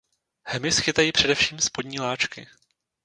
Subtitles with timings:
[0.43, 2.47] Hmyz chytají především spodní láčky.